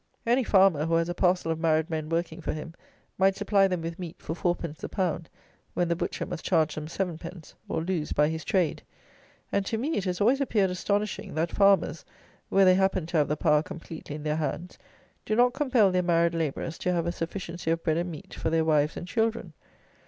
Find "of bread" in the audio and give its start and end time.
17.69-17.97